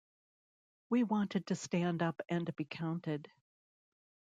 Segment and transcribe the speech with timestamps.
[0.89, 3.27] We wanted to stand up and be counted.